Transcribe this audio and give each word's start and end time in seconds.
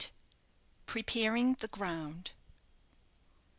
PREPARING 0.87 1.57
THE 1.59 1.67
GROUND. 1.67 2.31